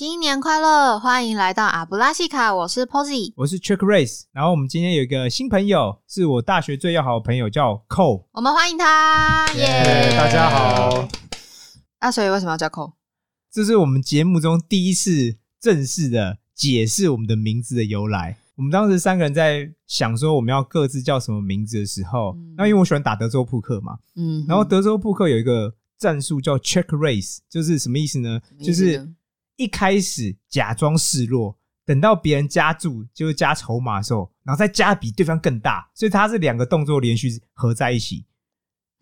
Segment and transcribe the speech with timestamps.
[0.00, 0.98] 新年快乐！
[0.98, 4.22] 欢迎来到阿布拉西卡，我是 Posy，我是 Chick Race。
[4.32, 8.24] 然后我们今天有一个新朋友，是我大学最要好的朋友，叫 Cole。
[8.32, 10.16] 我们欢迎他，耶！
[10.16, 11.06] 大家好。
[12.00, 12.94] 那所以为什么要叫 Cole？
[13.52, 18.38] 这是我们节目中第一次正式的解释我们的名字的由来。
[18.56, 28.40] 我们当时三个人在想说我们要各自叫什么名字的时候，那因为我喜欢打德州扑克嘛，嗯，然后德州扑克有一个战术叫 Check Race，就是什么意思呢？
[28.64, 29.06] 就是。
[29.60, 38.24] 一开始假装示弱，等到别人加注就是加筹码的时候，然后再加比对方更大，所以他是两个动作连续合在一起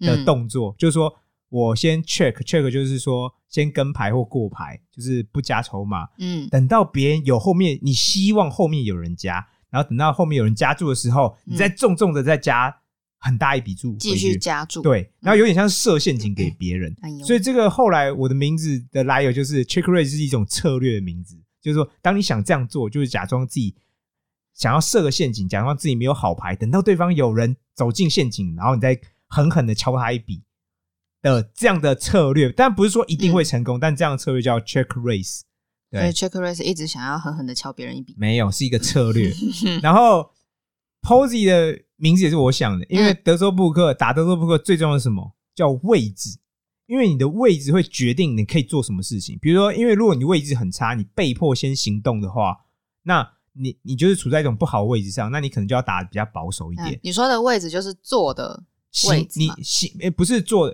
[0.00, 0.74] 的动作。
[0.76, 1.14] 就是说
[1.48, 6.08] 我先 check check，就是说先跟牌或过牌，就是不加筹码。
[6.18, 12.76] 嗯，等到别人有后面，你希望后面有人加，然后等到后面有人加注的时候，你再重重的再加。
[13.18, 23.74] 很大一笔注，继续加注，对，然后有点像设陷阱给别人，所以这个后来我的名字的来由就是 check raise 是一种策略的名字，就是说当你想这样做，就是假装自己
[24.54, 30.42] 想要设个陷阱，假装自己没有好牌，等到对方有人走进陷阱，然后你再狠狠的敲他一笔
[31.20, 35.40] 的这样的策略，但不是说一定会成功，但这样的策略叫 check raise，
[35.90, 39.32] 对，check raise 一直想要狠狠的敲别人一笔，没有是一个策略，
[39.82, 40.30] 然后
[41.02, 41.84] posy 的。
[42.00, 45.34] 名字也是我想的，因为德州扑克打德州扑克最重要是什么？
[45.52, 46.38] 叫位置，
[46.86, 49.36] 因为你的位置会决定你可以做什么事情。
[49.42, 52.56] 比如说，因为如果你位置很差，你被迫先行动的话，
[53.02, 57.00] 那你你就是处在一种不好的位置上，那你可能就要打比较保守一点。
[57.02, 58.62] 你说的位置就是坐的
[59.08, 60.72] 位置你行诶，不是坐，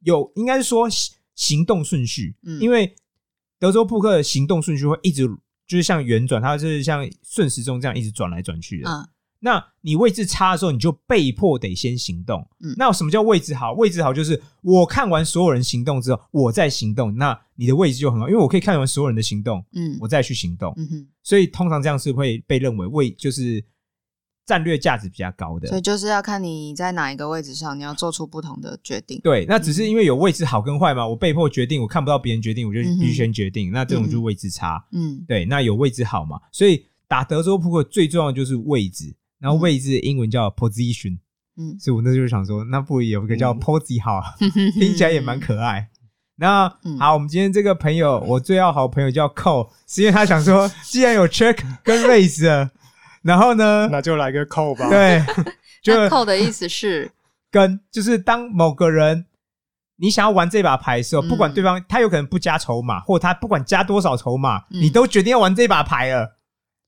[0.00, 0.86] 有应该是说
[1.34, 2.36] 行动顺序。
[2.42, 2.94] 嗯，因为
[3.58, 5.26] 德州扑克的行动顺序会一直
[5.66, 8.90] 就是像圆转，它是像顺时钟这样一直转来转去的。
[8.90, 9.08] 嗯。
[9.40, 12.46] 那你位置差的时候，你就被迫得先行动。
[12.60, 13.72] 嗯，那什么叫位置好？
[13.72, 17.16] 位置好就是我看完所有人行动之后，我再行动。
[17.16, 20.74] 那你的位置就很好，因为我可以看完所有人的行动，嗯，我再去行动。
[20.76, 23.64] 嗯哼，所以通常这样是会被认为位就是
[24.44, 25.68] 战略价值比较高的。
[25.68, 29.20] 所以就是要看你在哪一个位置上，你要做出不同的决定。
[29.22, 33.70] 对，那只是因为有位置好跟坏嘛，我被迫决定，我看不到别人决定，我就必须先决定。
[33.70, 34.84] 那这种就是位置差。
[34.90, 36.40] 嗯，对，那有位置好嘛？
[36.50, 39.14] 所以打德州扑克最重要的就是位置。
[39.40, 41.18] 然后位置英文叫 position，
[41.56, 44.22] 嗯，所以我那时候想说，那不如有一个叫 posy 好，
[44.78, 45.88] 听起来也蛮可爱。
[46.40, 46.68] 那
[47.00, 52.70] 好，我们今天这个朋友，我最要好朋友叫 Cole，是因为他想说，既然有 check 跟 raise，
[53.22, 54.88] 然后呢，那就来个 Cole 吧。
[54.88, 55.20] 对，
[55.82, 57.10] 就 Cole 的意思是
[57.50, 59.26] 跟，就是当某个人
[59.96, 66.38] 你想要玩这把牌的时候，不管对方他有可能不加筹码，或他不管加多少筹码，你都决定要玩这把牌了，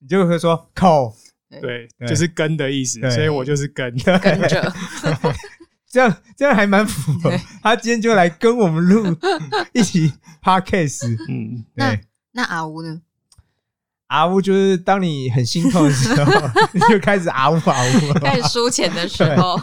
[0.01, 1.13] 你就会说 Cole。
[1.59, 3.91] 对，就是跟的意思，所以我就是跟
[4.21, 4.73] 跟着，
[5.91, 7.33] 这样这样还蛮符合。
[7.63, 9.17] 他今天就来跟我们录
[9.75, 10.13] 一起
[10.43, 11.07] podcast。
[11.29, 12.01] 嗯，对。
[12.33, 13.01] 那阿乌呢？
[14.07, 16.33] 阿乌就是当你很心痛的时候，
[16.73, 19.57] 你就开始阿乌阿乌，开始输钱的时候。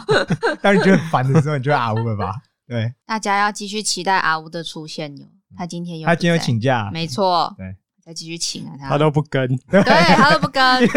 [0.60, 2.34] 当你觉得烦的时候，你就阿乌了吧？
[2.68, 2.92] 对。
[3.06, 5.26] 大家要继续期待阿乌的出现哟。
[5.56, 7.54] 他今天有，他今天有请假，没错。
[7.56, 7.76] 对。
[8.08, 10.88] 再继续请啊，他他都不跟，对他都不跟，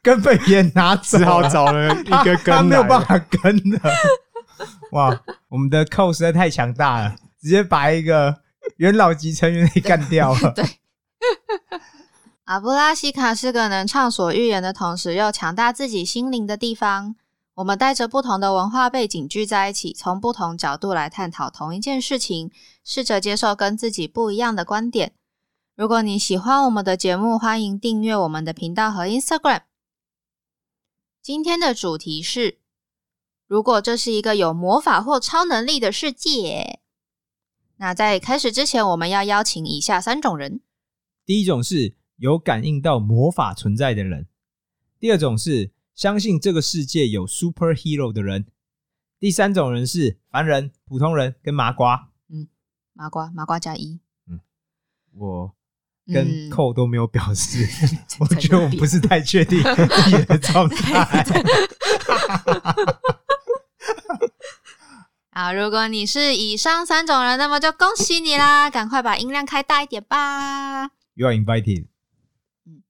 [0.00, 3.80] 跟被别人拿只好找了一个跟， 他没有办法跟的。
[4.92, 8.36] 哇，我们的扣实在太强大了，直接把一个
[8.76, 10.52] 元老级成员给干掉了。
[10.54, 10.64] 对，
[12.44, 17.16] 阿布拉西卡是个能畅所欲言的同时又强大自己心灵的地方。
[17.54, 22.52] 我们带着不同的文化背景聚在一起，从不同角度来探讨同一件事情，
[22.84, 25.14] 试着接受跟自己不一样的观点。
[25.80, 29.62] 如果你喜欢我们的节目，欢迎订阅我们的频道和 Instagram。
[31.22, 32.58] 今天的主题是：
[33.46, 36.80] 如果这是一个有魔法或超能力的世界，
[37.76, 40.60] 那在开始之前，我们要邀请以下三种人：
[41.24, 44.24] 第一种是有感应到魔法存在的人；
[44.98, 48.42] 第二种是相信这个世界有 superhero 的人；
[49.18, 52.10] 第三种人是凡人、普通人跟麻瓜。
[52.28, 52.48] 嗯，
[52.92, 53.98] 麻瓜，麻瓜加一。
[54.26, 54.40] 嗯，
[55.14, 55.56] 我。
[56.12, 57.68] 跟扣都没有表示，
[58.20, 61.24] 我觉得我不是太确定自己的状态。
[65.30, 68.68] 啊，如果你是以上三种人，那么就恭喜你啦！
[68.68, 70.90] 赶快把音量开大一点吧。
[71.14, 71.86] You are invited。
[72.66, 72.82] 嗯，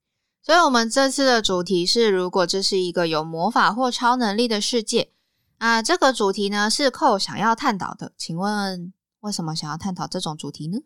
[0.43, 5.13] 所以我们这次的主题是：如果这是一个有魔法或超能力的世界
[5.59, 8.15] 啊，这个主题呢是扣想要探讨的。
[8.17, 10.79] 请问为什么想要探讨这种主题呢？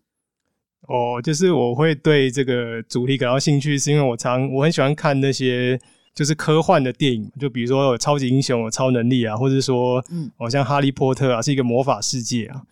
[0.87, 5.81] 哦，就是我会对这个主题感到兴趣，是因为我常我很喜欢看那些
[6.15, 12.63] 就是科幻的电影，就比如说有超级英雄有超能力啊，或者说，嗯，好像哈利波特啊是一个魔法世界啊，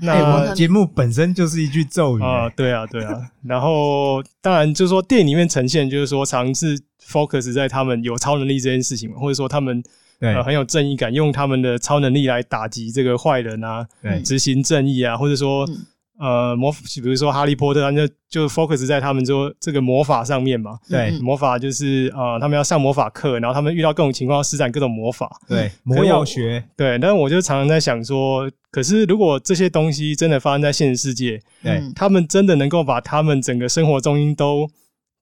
[0.00, 3.20] 那我特节目本身就是一句咒语啊、欸，对啊，对啊。
[3.44, 9.82] 然后当然就是说，电影里面呈现就是说，尝试 focus 在他们有超能力这件事情嘛，或者说他们
[10.20, 10.32] 对。
[10.32, 14.22] 呃很有正义感，用他们的超能力来打击这个坏人啊，对。
[14.22, 15.86] 执行正义啊，或者说、嗯
[16.18, 20.78] 呃魔，比如说哈利波特，他就就 focus 在他们说这个魔法上面嘛。
[20.88, 25.30] 对嗯魔法就是呃，他们要上魔法课，然后他们遇到各种情况要施展各种魔法。
[25.48, 34.68] 对，魔药学，对，但是我就常常在想说，可是如果这些东西真的发生在现实世界，对嗯他们真的能够把他们整个生活中心都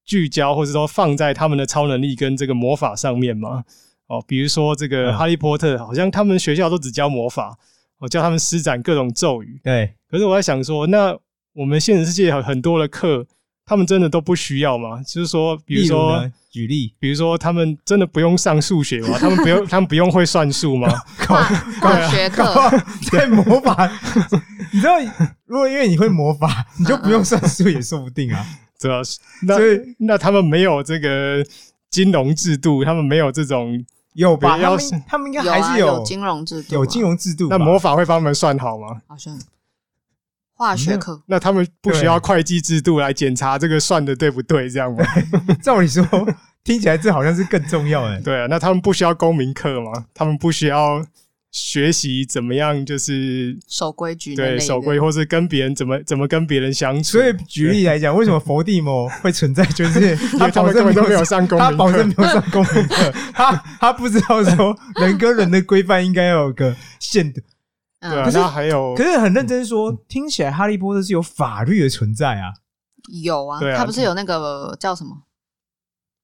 [0.05, 3.65] 聚焦，或者说放在他们的超能力跟这个魔法上面吗？
[4.07, 7.57] 哦，比如说这个嗯哈利波特，好像他们学校都只教魔法，
[7.99, 9.61] 哦，教他们施展各种咒语。
[9.63, 11.17] 对，可是我在想说，那
[11.55, 13.27] 我们现实世界有很多的课，
[13.65, 15.03] 他们真的都不需要吗？
[15.07, 19.17] 就是说，比如说呢，举例，比如说他们真的不用上数学吗？
[19.19, 20.89] 他们不用， 他们不用会算数吗？
[21.27, 21.43] 化
[21.81, 22.45] 化学课，
[23.11, 23.91] 在魔法，
[24.73, 24.99] 你知道，
[25.47, 28.45] 如果因为你会魔法，你就不用算数也说不定啊。
[28.77, 31.43] 主要是那所以那他们没有这个
[31.89, 33.83] 金融制度，他们没有这种，
[34.15, 34.51] 有吧？
[34.51, 37.49] 他对要是们他们应该还是啊有金融制度啊，有金融制度。
[37.49, 39.01] 那魔法会帮他们算好吗？
[39.07, 39.39] 好像
[40.57, 45.05] 化学课，那他们不需要会计制度来检查这个算的对不对，这样吗？
[45.61, 46.05] 照理说，
[46.63, 48.21] 听起来这好像是更重要哎。
[48.21, 50.07] 对啊，那他们不需要公民课吗？
[50.15, 51.05] 他们不需要
[51.55, 57.19] 学习怎么样，就是守规矩对守规，或是跟别人怎么怎么跟别人相处。
[57.19, 59.65] 所以举例来讲，为什么佛地魔会存在？
[59.67, 67.41] 就是 他保证都没有上公他保证没有上公民课，他他不知道说 人跟人的规范应该要有个限度。
[68.01, 72.53] 对啊嗯，，那还有可是很认真说，听起来哈利波特是有法律的存在啊。
[73.23, 75.23] 有啊，啊他不是有那个叫什么？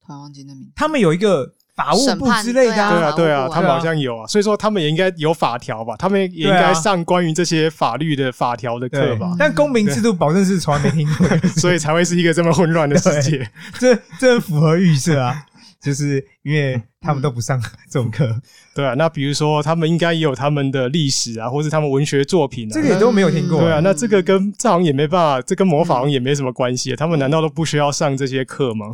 [0.04, 13.50] 突然忘记那名字，他们有一个法务部之类的对啊，对啊，他们好像有啊，所以说他们也应该有法条吧，他们也应该上关于这些法律的法条的课吧，但公民制度保证是从来没听过， 所以才会是一个这么混乱的世界。
[13.78, 15.44] 这这很符合预设啊。
[15.80, 17.58] 就是因为他们都不上
[17.90, 18.28] 这种课，
[18.74, 22.72] 对啊，那比如说他们应该也有他们的历史啊，或是他们文学作品啊。
[22.74, 23.58] 这个也都没有听过。
[23.58, 26.94] 对啊，那这个跟这好像也没办法，这跟魔法好像也没什么关系。
[26.94, 28.92] 他们难道都不需要上这些课吗？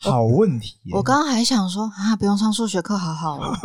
[0.00, 0.94] 好问题耶。
[0.94, 3.56] 我刚刚还想说啊，不用上数学课，好好哦，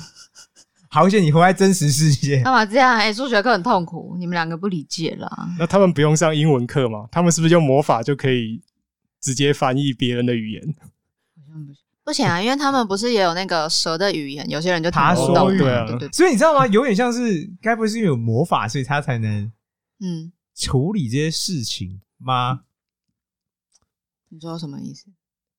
[0.88, 2.40] 好险你活在真实世界。
[2.42, 2.96] 干嘛这样？
[2.96, 5.28] 哎，数学课很痛苦，你们两个不理解啦。
[5.58, 7.08] 那他们不用上英文课吗？
[7.10, 8.62] 他们是不是用魔法就可以
[9.20, 10.62] 直接翻译别人的语言？
[11.36, 15.34] 好像不行，不行啊，因为他们不是也有那个蛇的语言，有些人就听爬不懂。
[15.34, 16.66] 说语对啊对对，所以你知道吗？
[16.68, 19.52] 有点像是，该不会是因为有魔法，所以他才能
[20.00, 22.60] 嗯，处理这些事情吗？
[24.28, 25.06] 你说什么意思？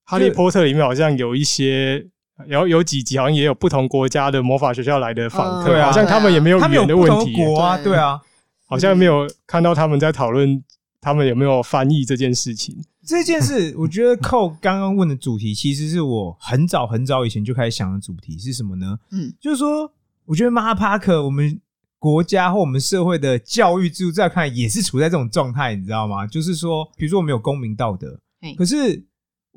[0.08, 2.08] 哈利波特里面好像有一些。
[2.48, 8.22] 然后有几集好像也有不同国家的魔法学校来的访客，对啊好像他们也没有语言的问题，国啊，对对啊。
[8.68, 10.64] 好像没有看到他们在讨论
[11.02, 12.78] 他们有没有翻译这件事情。
[13.04, 19.00] 这件事，我觉得寇刚刚问的主题，其实是我很早很早以前就开始想的主题是什么呢？
[19.12, 19.92] 嗯，就是说，
[20.26, 21.60] 我觉得马哈帕克我们
[21.98, 26.28] 国家或我们社会的教育制度，在看也是处在这种状态，你知道吗？
[26.28, 28.20] 就是说，比如说我们有公民道德，
[28.56, 29.04] 可是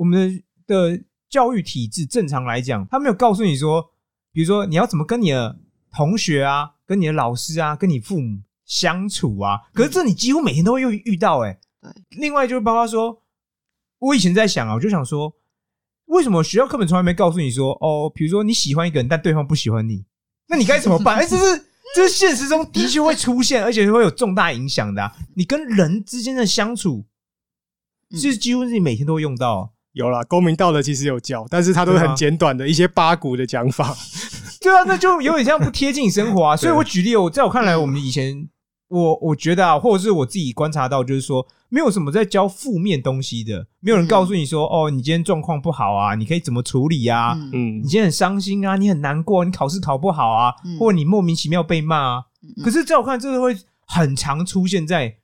[0.00, 3.84] 我们的教育体制正常来讲，他没有告诉你说，
[4.32, 5.60] 比如说你要怎么跟你的
[5.92, 9.58] 同学啊、跟你的老师啊、跟你父母相处啊。
[9.74, 11.92] 可是这你几乎每天都会遇遇到、欸，对。
[12.18, 13.22] 另外就是包括说，
[13.98, 15.34] 我以前在想啊，我就想说，
[16.06, 20.06] 为什么学校课本从来没告诉你说，哦，比如说你喜欢一个人，但对方不喜欢你，
[20.48, 21.16] 那你该怎么办？
[21.20, 21.64] 哎、这是
[21.94, 25.14] 这是现实中的确会出现，而且会有重大影响的、啊。
[25.34, 27.04] 你跟人之间的相处，
[28.08, 29.68] 嗯是几乎是你每天都会用到啊、
[30.00, 33.94] 有啦，公民道德其实有教，但是它都是很简短的一些八股的讲法。
[34.60, 36.56] 对啊，那就有点像不贴近生活啊。
[36.58, 38.48] 所以我举例，我在我看来，我们以前
[38.88, 47.34] 我我觉得啊，或者是我自己观察到，就是说没有什么在教负面东西的，没有人告诉你说，哦，你今天状况不好啊，你可以怎么处理啊？
[47.36, 52.22] 嗯嗯你，今天很伤心啊，你很难过，你考试考不好啊，嗯或者你莫名其妙被骂啊。
[52.42, 53.54] 嗯可是，在我看来，这个会
[53.86, 55.14] 很常出现在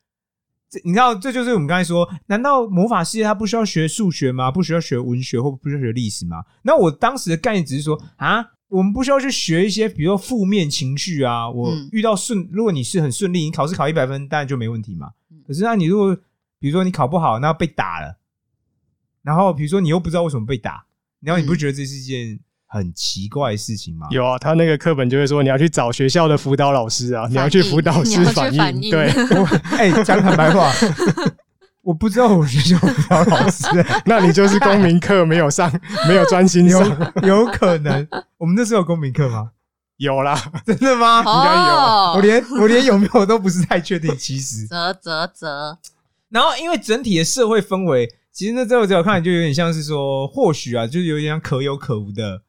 [0.69, 4.51] 这，你知道，这就是我们刚才说，难道魔法世界它不需要学数学吗？
[4.51, 6.45] 不需要学文学或不需要学历史吗？
[6.63, 11.49] 那我当时的概念只是说啊，我们不需要去学一些，比如说负面情绪啊。
[11.49, 15.39] 我嗯遇到顺，如果你是很顺利，你考试考一百分，当然就没问题嘛嗯。
[15.47, 16.17] 可是那你如果
[16.59, 18.19] 比如说你考不好，那被打了，
[19.23, 20.87] 然后比如说你又不知道为什么被打，
[21.21, 22.41] 然后你不嗯觉得这是一件
[22.77, 24.07] 很奇怪的事情吗？
[24.11, 28.59] 有啊，他那个课本就会说你要去找学校的辅导老师啊，你要去辅导师反映。
[28.59, 29.45] 反映对， 我
[29.77, 30.73] 哎，讲坦白话，
[31.83, 35.73] 我不知道我学校辅导老师、欸 那你就是公民课没有上，
[36.09, 37.13] 没有专心有上。
[37.23, 38.07] 有可能。
[38.39, 39.51] 我们那时候有公民课吗？
[39.99, 41.21] 有啦，真的吗？
[41.21, 44.15] 应该有哦我连我连有没有都不是太确定。
[44.17, 45.79] 其实，啧啧啧，
[46.29, 52.43] 然后因为整体的社会氛围，其实那在我在我看来就有点像是说，或许啊，就是有点像可有可无的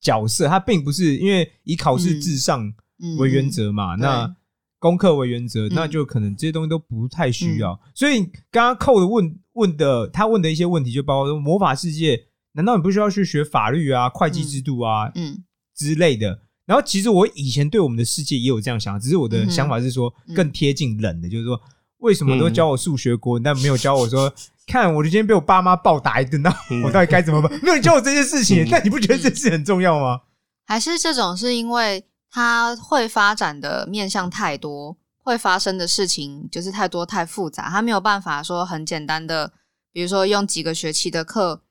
[0.00, 2.72] 角色，他并不是因为以考试至上
[3.02, 3.16] 嗯。
[3.18, 4.36] 为原则嘛，嗯那
[4.78, 5.72] 功课为原则，嗯。
[5.74, 7.78] 那就可能这些东西都不太需要。
[7.94, 15.44] 所以刚刚扣的问问的，他问的一些问题，就包括说魔法世界，难道你不需要去学法律啊、会计制度啊、嗯。
[15.74, 16.42] 之类的？
[16.66, 20.34] 然后其实我以前对我们的世界也有这样想，只是我的想法是说嗯。
[20.34, 21.60] 更贴近冷的，就是说
[21.98, 24.32] 为什么都教我数学、国文，但没有教我说，
[24.66, 27.50] 看我今天被我爸妈暴打一顿，那嗯我到底该怎么办？
[27.62, 30.20] 没有教我这件事情嗯，但你不觉得这事很重要吗？
[30.66, 39.52] 还是这种是因为它会发展的面向太多，会发生的事情就是太多太复杂，他没有办法说很简单的，
[39.92, 41.62] 比如说用几个学期的课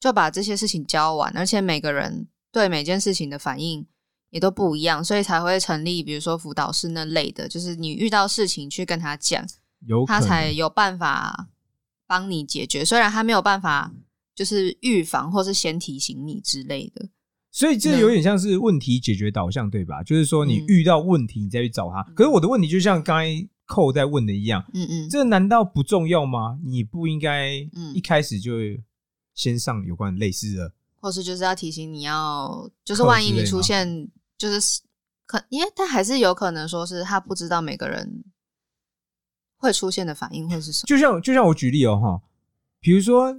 [0.00, 3.86] 就把这些事情教完，而且每个人对每件事情的反应
[4.30, 9.44] 也都不一样，所以才会成立，比如说辅导室那类的，就是你遇到事情去跟他讲，
[9.86, 11.46] 有他才有办法
[12.10, 13.94] 帮你解决，虽然他没有办法
[14.34, 17.08] 就是预防或是先提醒你之类的。
[17.52, 20.02] 所以这有点像是问题解决导向，对吧？
[20.02, 22.02] 就是说你嗯遇到问题，你再去找他。
[22.14, 26.58] 可是我的问题就像刚才寇在问的一样，嗯嗯，这难道不重要吗？
[26.64, 28.54] 你不应该嗯一开始就
[29.32, 30.72] 先上有关类似的？
[30.96, 34.80] 或是就是要提醒你要，就是万一你出现，就是
[35.26, 38.24] 可，因为他还是有可能说是他不知道每个人
[39.60, 40.86] 会出现的反应会是什么。
[40.86, 42.22] 就像就像我举例哦哈，
[42.80, 43.36] 比如说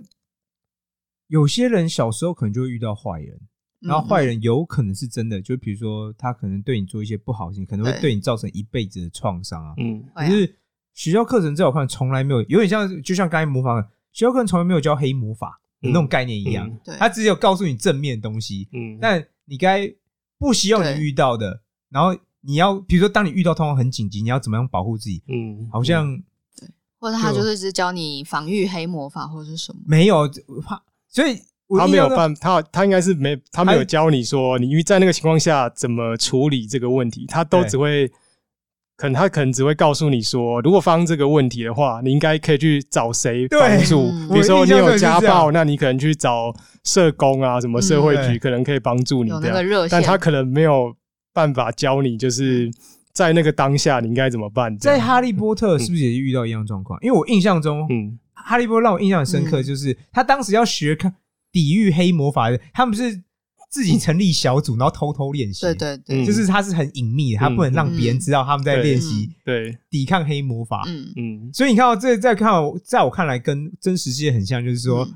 [1.27, 3.41] 有些人小时候可能就会遇到坏人，
[3.79, 8.01] 然后坏嗯人有可能是真的，就比如说他可能对你做一些不好的事情，可能会对。
[8.01, 9.73] 对你造成一辈子的创伤啊。
[9.77, 10.03] 嗯。
[10.13, 10.27] 会啊。
[10.27, 10.55] 可是
[10.93, 16.79] 学校课程在我看从来没有，有点像就像刚才魔法，学校课程从来没有教黑魔法的那种概念一样，嗯。
[16.83, 16.95] 对。
[16.97, 19.91] 他只有告诉你正面的东西，嗯，但你该
[20.37, 25.21] 不希望你遇到的，然后你要比如说当你遇到通常很紧急，你要怎么样保护自己？
[25.27, 26.17] 嗯，好像
[26.59, 26.67] 对
[26.99, 29.79] 或者他就就是只教你防御黑魔法或者是什么。
[29.85, 30.27] 没有
[30.63, 31.39] 怕，所以
[31.77, 38.07] 他没有办，他他应该是没，他没有教你说你遇在那个情况下怎么处理这个问题，他都只会，
[38.97, 44.29] 可能他可能只会告诉你说，如果发生这个问题的话，你应该可以去找谁帮助嗯。
[44.29, 50.93] 比如说你有家暴，那你可能去找社工啊，什么社会局嗯可能可以帮助你有这样，那个热线，但他可能没有
[51.33, 52.71] 办法教你，就是
[53.13, 54.77] 在那个当下你应该怎么办。
[54.77, 56.99] 在哈利波特是不是也遇到一样状况？
[57.01, 58.17] 因为我印象中，嗯。
[58.33, 59.63] 哈利波特让我印象很深刻，嗯。
[59.63, 61.13] 就是他当时要学看
[61.51, 63.21] 抵御黑魔法的，他们是
[63.69, 65.61] 自己成立小组，然后偷偷练习。
[65.61, 70.83] 对对对，嗯就是他是很隐秘的，他不能让别人知道他们在练习对，抵抗黑魔法。
[70.87, 71.49] 嗯，嗯。
[71.53, 75.13] 所以你看到这，在看我，在我看来跟真实世界很像，就是说，嗯。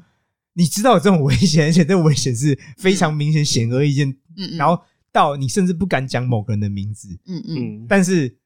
[0.57, 4.81] 你知道有这种危险，而且这种危险是非常明显、显而易见，嗯嗯，然后
[5.15, 7.55] 到你甚至不敢讲某个人的名字，嗯嗯。
[7.55, 7.87] 嗯。
[7.87, 8.37] 但是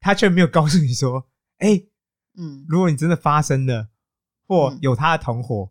[0.00, 1.24] 他却没有告诉你说，
[1.58, 1.80] 哎、
[2.36, 2.64] 嗯。
[2.68, 3.90] 如果你真的发生了，
[4.48, 4.78] 或嗯。
[4.82, 5.70] 有他的同伙，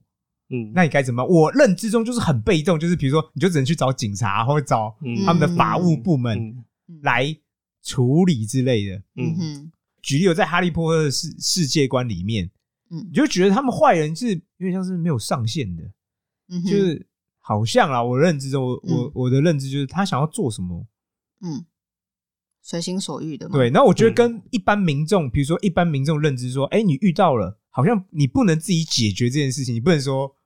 [0.49, 1.29] 嗯，那你该怎么办？
[1.29, 5.25] 我认知中就是很被动，就是比如说，你就只能去找警察或者找嗯。
[5.25, 6.63] 他们的法务部门
[7.01, 7.35] 来
[7.83, 8.95] 处理之类的。
[9.15, 9.25] 嗯。
[9.25, 9.71] 嗯哼。
[10.01, 12.49] 举例，有在哈利波特的世世界观里面，
[12.91, 13.05] 嗯。
[13.09, 15.83] 你就觉得他们坏人是有点像是没有上限的，
[16.47, 17.05] 嗯，就是
[17.45, 20.87] 好像啦，我认知中，我我嗯我的认知就是他想要做什么，
[21.41, 21.65] 嗯
[22.61, 23.57] 随心所欲的嘛。
[23.57, 23.69] 对。
[23.69, 30.37] 那我觉得嗯跟一般民众，比如说一般民众认知说，哎，你遇到了，好像你不能自己解决这件事情，你不能说，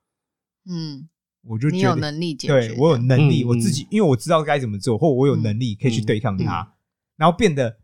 [0.68, 1.08] 嗯，
[1.42, 6.74] 我就你有能力解决，对我有能力，嗯我自己因为我知道该怎么做，或我有能力可以去对抗它，
[7.14, 7.78] 然后变得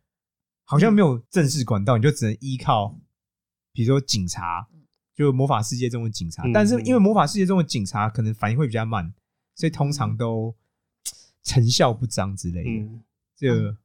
[0.64, 2.98] 好像没有正式管道，你就只能依靠，
[3.72, 4.66] 比如说警察，
[5.14, 6.52] 就魔法世界中的警察嗯。
[6.52, 9.12] 但是因为魔法世界中的警察可能反应会比较慢，
[9.54, 10.54] 所以通常都
[11.42, 12.70] 成效不彰之类的。
[12.70, 13.02] 嗯
[13.36, 13.76] 这个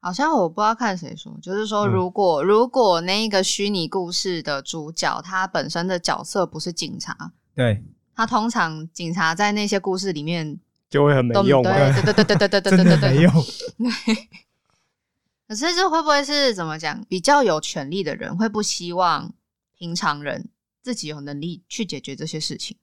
[0.00, 7.82] 好像我不知道看谁说，就是说，嗯如果、如果那一个虚拟故事的主角他本身的角色不是警察，对，
[8.14, 10.58] 他通常警察在那些故事里面
[10.90, 11.62] 就会很没用。
[11.62, 13.10] 对对对对对对对对对对。
[13.16, 13.32] 没用。
[15.46, 17.04] 可是这会不会是怎么讲？
[17.08, 19.32] 比较有权力的人会不希望
[19.76, 20.48] 平常人
[20.84, 22.76] 自己有能力去解决这些事情？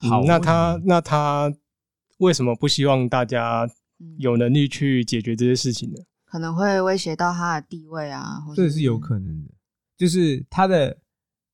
[0.00, 1.54] 好嗯那他那他
[2.18, 3.70] 为什么不希望大家
[4.00, 5.96] 嗯，有能力去解决这些事情呢？
[6.24, 9.50] 可能会威胁到他的地位啊，或者这是有可能的，
[9.96, 10.98] 就是他的，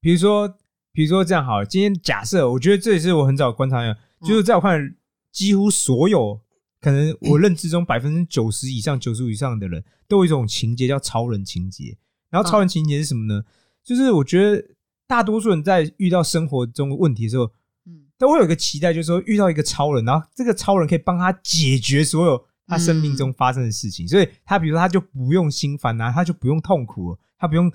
[0.00, 0.48] 比如说，
[0.92, 4.94] 比如说这样好了，今天假设，我觉得这也是我很早观察的，嗯就是在我看来，
[5.30, 6.40] 几乎所有
[6.80, 11.98] 可能我认知中百分之九十以上、九十以上的人都有一种情节叫超人情节。
[12.30, 13.44] 然后超人情节是什么呢？
[13.84, 14.64] 就是我觉得
[15.06, 17.44] 大多数人在遇到生活中的问题的时候，
[17.86, 27.70] 嗯都会有一个期待，就是说遇到一个超人，然后这个超人可以帮他解决所有他生命中发生的事情，所以他比如说他就不用心烦啊，他就不用痛苦了，他不用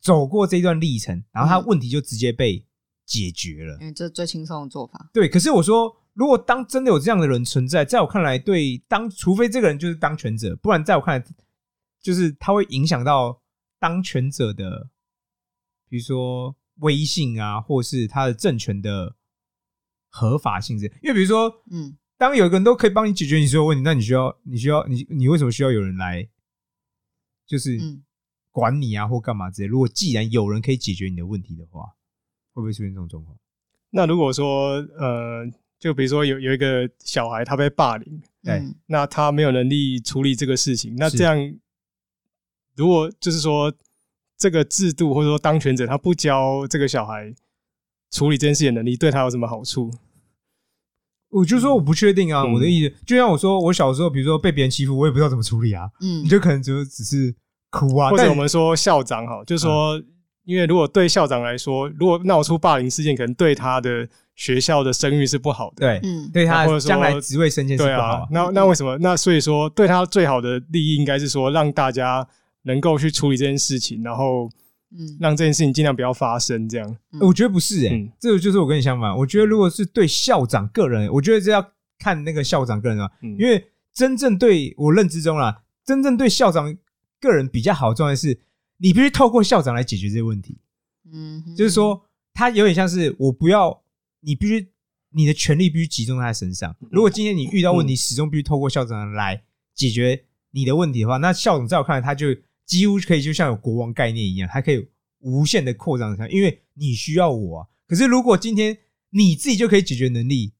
[0.00, 2.62] 走过这段历程，然后他问题就直接被
[3.06, 3.78] 解决了。
[3.80, 5.08] 因为这最轻松的做法。
[5.14, 11.26] 对，可是我说，如果当真的有这样的人存在，在我看来，对当除非这个人就是当权者，不然在我看来，
[12.02, 13.40] 就是他会影响到
[13.78, 14.90] 当权者的，
[15.88, 19.16] 比如说威信啊，或是他的政权的
[20.08, 20.86] 合法性质。
[21.02, 26.28] 因为比如说，嗯当有一个人都可以帮你解决你所有问题，那你需要，你需要，你你为什么需要有人来，
[27.44, 28.04] 就是嗯
[28.50, 29.68] 管你啊，或干嘛之类？
[29.68, 31.82] 如果既然有人可以解决你的问题的话，
[32.52, 33.36] 会不会出现这种状况？
[33.90, 35.44] 那如果说呃，
[35.78, 41.36] 就比如说有有一个小孩他被霸凌，对嗯那他没有能力处理这个事情，那这样
[42.76, 43.74] 如果就是说
[44.44, 47.32] 这个制度或者说当权者他不教这个小孩
[48.10, 49.90] 处理这件事情的能力，对他有什么好处？
[51.30, 57.34] 我就说我不确定啊，嗯我的意思就像我说，我小时候比如说被别人欺负，我也不知道怎么处理啊，嗯你就可能就只是
[57.70, 59.98] 哭啊，或者但我们说校长哈，就是说，
[60.44, 65.76] 因为如果对校长来说，如果闹出霸凌事件，可能对他的学校的声誉是不好的。
[65.78, 68.98] 对嗯对他或者说将来职位升迁是对不好啊，，啊那那为什么？
[68.98, 72.28] 那所以说，对他最好的利益应该是说，让大家
[72.64, 74.50] 能够去处理这件事情，然后
[74.90, 76.68] 嗯让这件事情尽量不要发生。
[76.68, 79.16] 这样，我觉得不是哎、嗯这个就是我跟你相反。
[79.16, 86.76] 我觉得如果是对校长个人，我觉得这要看那个校长个人啊，嗯因为真正对我认知中啦，真正对校长
[87.20, 88.38] 个人比较好的状态是，
[88.78, 90.58] 你必须透过校长来解决这些问题。
[91.12, 93.82] 嗯，就是说，他有点像是我不要，
[94.20, 94.68] 你必须
[95.10, 96.74] 你的权利必须集中在他身上。
[96.90, 99.44] 如果今天你遇到问题，始终必须透过校长来
[99.74, 102.34] 解决你的问题的话，那校长在我看来，他就
[102.66, 104.88] 几乎可以就像有国王概念一样，它可以
[105.20, 107.66] 无限的扩张它，因为你需要我啊。
[107.86, 108.76] 可是如果今天
[109.10, 110.54] 你自己就可以解决能力，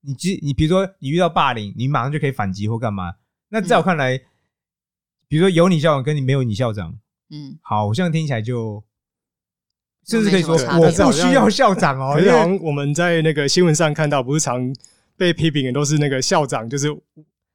[0.00, 3.14] 你即你比如说你遇到霸凌，你马上就可以反击或干嘛？
[3.48, 4.18] 那在我看来，
[5.28, 6.98] 比如说有你校长跟你没有你校长，
[7.30, 8.82] 嗯好像听起来就，
[10.06, 14.74] 甚至可以说我不需要校长哦，可是因为我们在那个新闻上看到，不是常
[15.16, 16.88] 被批评的都是那个校长就是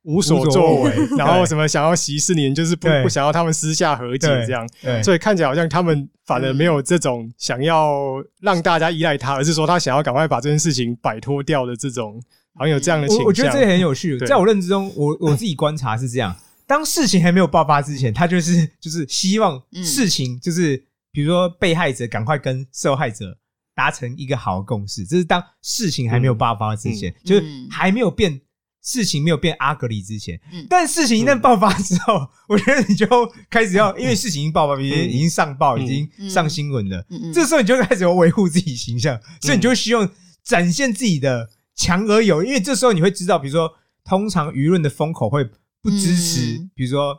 [0.03, 4.67] 无所作为 然后什么想要息事宁，就是不不想要他们私下和解这样。
[4.81, 12.19] 对所以看起来好像他们反而没有这种想要让大家依赖他，而是说他想要赶快把这件事情摆脱掉的这种，
[12.55, 13.23] 好像有这样的倾向。
[13.23, 14.17] 我我觉得这也很有趣。
[14.19, 16.35] 在我认知中，我我自己观察是这样：
[16.65, 23.37] 当事情还没有爆发之前，他就是就是希望嗯事情就是比如说被害者赶快跟受害者
[23.75, 28.41] 达成一个好的共识，这是当事情还没有爆发之前，就是还没有变。
[28.81, 30.65] 事情没有变阿格里之前，嗯。
[30.67, 33.07] 但事情一旦爆发之后，我觉得你就
[33.49, 37.33] 开始要，因为事情已经爆发，已经已经上报，嗯已经上新闻了，嗯嗯。
[37.33, 40.09] 这时候你就开始要维护自己形象，所以你就希望
[40.43, 43.71] 展现自己的强而有，因为这时候你会知道，比如说，
[44.03, 45.47] 通常舆论的风口会
[45.81, 46.71] 不支持，嗯。
[46.73, 47.15] 比如说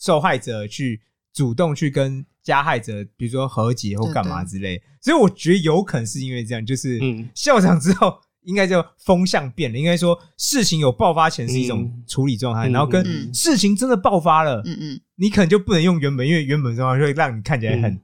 [0.00, 7.28] 受害者去主动去跟加害者，比如说和解或干嘛之类，所以我觉得有可能是因为这样，就是嗯。
[7.32, 8.20] 校长之后。
[8.46, 12.04] 应该叫风向变了，应该说事情有爆发前是一种嗯。
[12.06, 13.34] 处理状态，嗯然后跟嗯。
[13.34, 15.00] 事情真的爆发了，嗯嗯。
[15.16, 18.00] 你可能就不能用原本，因为原本的状态会让你看起来很、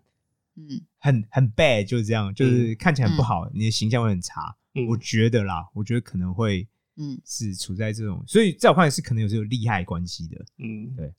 [0.57, 0.81] 嗯。
[0.99, 4.55] 很很 bad，就是这样，就是看起来很不好，你的形象会很差。
[4.75, 4.87] 嗯。
[4.89, 7.21] 我觉得啦，我觉得可能会嗯。
[7.25, 10.45] 是处在这种，所以在我看来是可能有这种利害关系的。
[10.59, 10.93] 嗯。
[10.97, 11.15] 对。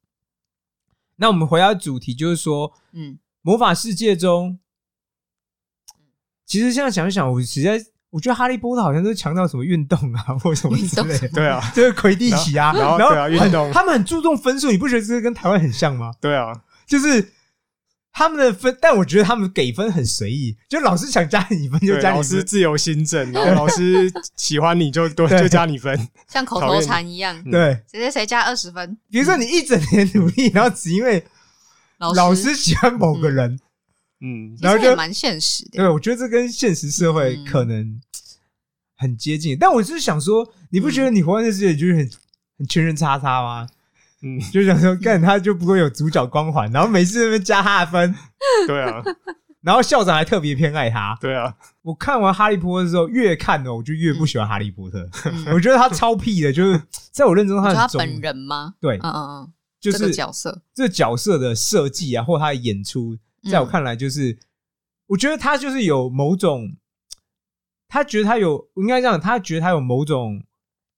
[1.15, 3.17] 那我们回到主题，就是说嗯。
[3.41, 4.59] 魔法世界中，
[6.45, 7.77] 其实现在想一想，我实在
[8.13, 16.11] 我觉得哈利波特好像都是强调什么运动啊，或什么之类的， 对啊， 就是魁地奇啊，然后对啊运动他们很注重分数，你不觉得这个跟台湾很像吗？
[16.21, 16.53] 对啊，
[16.85, 17.31] 就是
[18.11, 26.07] 他们的分，但我觉得他们给分很随意，就老师想加你分就加老加你分，师自由新政，然后老师喜欢你就 多就加你分。
[26.27, 27.81] 像口头禅一样，对。
[27.91, 31.25] 谁谁谁加二十分，比如说你一整年努力，然后只因为
[31.97, 33.59] 老老师喜欢某个人，嗯
[34.57, 35.71] 其然后就蛮现实的。
[35.77, 37.99] 对我觉得这跟现实社会嗯可能
[38.95, 39.57] 很接近。
[39.59, 42.09] 但我就是想说，你不觉得你活在这世界里就是很
[42.57, 43.67] 很圈圈叉叉吗？
[44.21, 48.15] 嗯，就想说，干他就不会有主角光环，然后每次在那边加他的分，
[48.65, 49.03] 对啊，
[49.61, 51.17] 然后校长还特别偏爱他。
[51.19, 55.09] 对啊，我看完《哈利波特》之后，越看呢，我就越不喜欢哈利波特。
[55.25, 56.81] 嗯我觉得他超屁的，就是
[57.11, 58.75] 在我认知中，他他很中本人吗？
[58.79, 63.17] 对嗯，嗯就是角色，这角色的设计啊，或他的演出，
[63.49, 64.37] 在我看来，就是、
[65.07, 66.75] 我觉得他就是有某种，
[67.87, 70.43] 他觉得他有应该这样，他觉得他有某种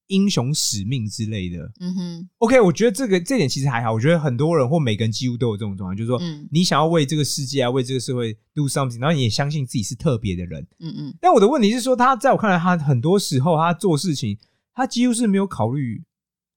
[0.07, 1.71] 英雄使命之类的。
[1.79, 3.91] 嗯哼，OK，我觉得这个这点其实还好。
[3.91, 10.65] 我觉得很多人或每个人几乎都有这种状况，就是说，嗯你想要为这个世界啊，为这个社会 do something，然后你也相信自己是特别的人。
[10.79, 14.37] 嗯嗯但我的问题是说，他在我看来，他很多时候他做事情，
[14.73, 16.03] 他几乎是没有考虑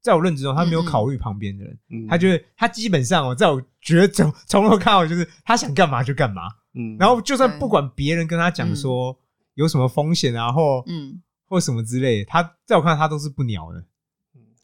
[0.00, 0.86] 在我认知中，他没有嗯嗯。
[0.86, 2.06] 考虑旁边的人，嗯。
[2.08, 6.42] 他觉得他基本上哦，在我觉得 从从头看到尾就是他想干嘛就干嘛，
[6.74, 9.18] 嗯，然后就算不管别人跟他讲说
[9.54, 11.22] 有什么风险啊，或嗯。
[11.50, 13.82] 或什么之类的，他在我看他都是不鸟的。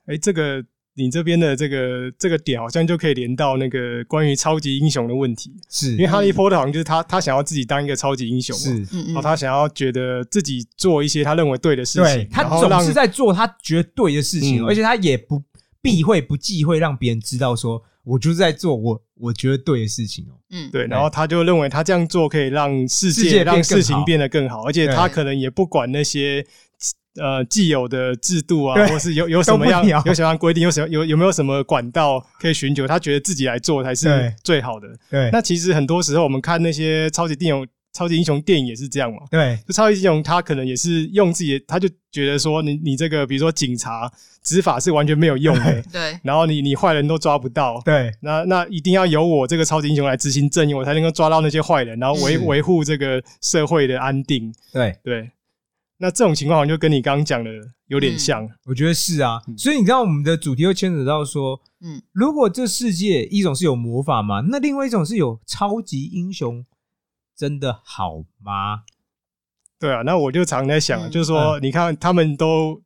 [0.05, 0.63] 哎，这个
[0.97, 15.43] 你这边的这个这个点好像就可以连到那个关于超级英雄的问题，是因为哈利波特好像就是他他想要自己当一个超级英雄，是，嗯嗯，然后他想要觉得自己做一些他认为对的事情，他总是在做他觉得对的事情，嗯而且他也不
[15.83, 20.39] 避讳不忌讳让别人知道说，我就是在做我我觉得对的事情哦。
[20.51, 20.71] 嗯。
[20.71, 26.47] 对，然后他就认为他这样做可以让世界让事情变得更好，而且他可能也不管那些
[27.17, 34.89] 呃既有的制度啊，或是有有什么样有什么样规定，有什么有有没有什么管道可以寻求，他觉得自己来做才是最好的。
[35.11, 35.31] 对。
[35.33, 39.19] 那其实很多时候我们看那些超级电影、超级英雄电影也是这样嘛。
[39.31, 39.59] 对。
[39.67, 44.11] 就超级英雄，他可能也是用自己的，他就觉得说你你这个，比如说警察
[44.43, 48.13] 执法是完全没有用的， 对，然后你你坏人都抓不到，对。
[48.21, 52.39] 那那一定要由我这个超级英雄来执行正义，我才能够抓到那些坏人，然后维是。
[52.41, 54.53] 维护这个社会的安定。
[54.73, 55.31] 对，对，
[55.99, 57.51] 那这种情况好像就跟你刚刚讲的
[57.87, 58.49] 有点嗯像。
[58.67, 59.41] 我觉得是啊。
[59.49, 66.65] 嗯所以你知道我们的主题又牵扯到说，嗯如果这世界一种是有魔法嘛，那另外一种是有超级英雄，
[67.37, 68.83] 真的好吗？
[69.81, 72.84] 对啊，那我就常在想就是说，你看他们都。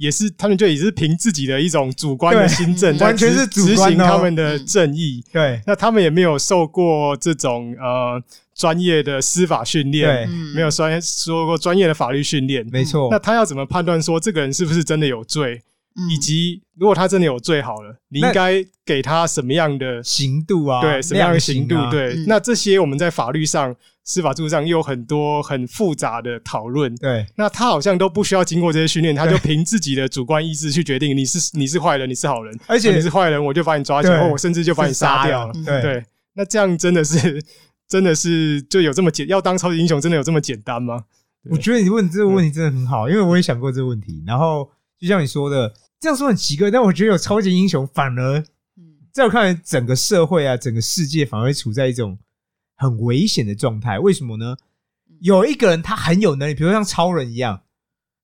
[0.00, 5.22] 也是，他们就也是凭自己的一种主观的对心证，嗯在执完全是主执行他们的正义。
[5.30, 8.20] 对那他们也没有受过这种呃
[8.54, 12.66] 专业的司法训练，对，嗯没有专说过专业的法律训练。
[12.72, 13.18] 没错那。
[13.18, 15.62] 他要怎么判断说这个人是不是真的有罪？
[15.96, 21.74] 嗯以及如果他真的有罪好了，你应该给他什么样的刑度啊，对什么样的刑度？
[21.74, 26.94] 啊对，嗯那这些我们在法律上、司法制度上又有很多很复杂的讨论。
[26.96, 35.52] 对那他好像都不需要经过这些训练，他就凭自己的主观意志去决定你是你是坏人，你是好人，而且那你是坏人，我就把你抓起来，或我甚至就把你杀掉了。
[35.54, 37.42] 嗯对对，那这样真的是
[37.88, 41.04] 真的是就有这么简要当超级英雄，真的有这么简单吗？
[41.50, 44.22] 我觉得你问这个问题真的很好，因为我也想过这个问题。
[44.26, 48.38] 然后就像你说的，这样说很奇怪，但我觉得有超级英雄反而
[48.76, 52.18] 嗯在我看来，整个社会啊，整个世界反而处在一种
[52.80, 53.98] 很危险的状态。
[53.98, 54.56] 为什么呢？
[55.20, 57.62] 有一个人他很有能力，比如像超人一样，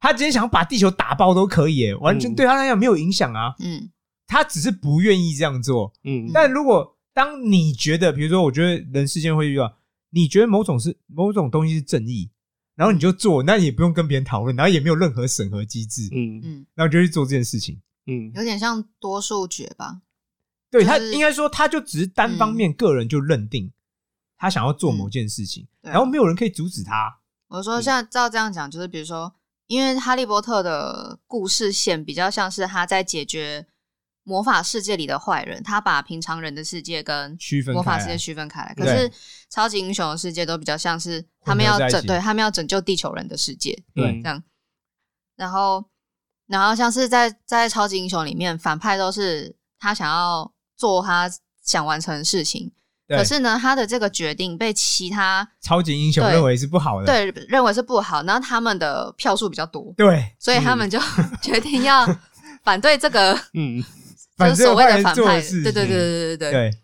[0.01, 3.55] 他今天想把地球打爆都可以，完全嗯对他来讲没有影响啊。
[3.61, 3.91] 嗯
[4.27, 5.93] 他只是不愿意这样做。
[6.03, 9.77] 嗯但如果当你觉得，比如说，我觉得人世间会遇到，
[10.11, 12.31] 你觉得某种是某种东西是正义，
[12.75, 17.81] 然后你就做，那你也不用跟别人讨论，然后也没有任何审核机制，嗯嗯，然后就去做这件事情。
[18.07, 20.01] 嗯有点像多数决吧。
[20.71, 23.71] 对他就是应该说，他就只是单方面个人就认定
[24.39, 27.21] 他想要做某件事情，然后没有人可以阻止他。
[27.49, 29.33] 我说像照这样讲，就是比如说，
[29.67, 33.67] 因为哈利波特的故事线比较像是他在解决
[34.25, 37.39] 魔法世界里的坏人，他把平常人的世界跟
[37.73, 38.75] 魔法世界区分开来。
[38.75, 39.11] 可是
[39.49, 44.43] 超级英雄的世界都比较像是他们要拯，对他们要拯救地球人的世界对这样。
[45.37, 45.85] 然后，
[46.47, 51.31] 然后像是在在超级英雄里面，反派都是他想要做他
[51.63, 52.75] 想完成的事情，对
[53.09, 60.99] 可是呢，他的这个决定被其他超级英雄认为是不好的，对认为是不好，然后他们的票数比较多，对，所以他们就
[61.43, 62.07] 决定要
[62.63, 63.83] 反对这个，嗯。
[64.39, 65.41] 就是所谓的反派。
[65.41, 66.53] 对对对对对对。
[66.53, 66.79] 对，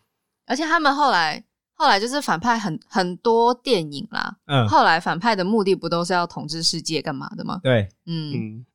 [0.46, 7.60] 而且他们后来后来就是反派很很多电影啦，嗯，后来反派的目的不都是要统治世界干嘛的吗？
[7.62, 8.66] 对，嗯，嗯。